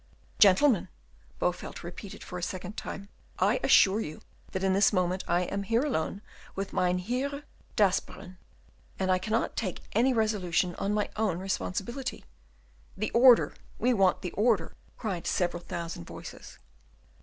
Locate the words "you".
3.99-4.19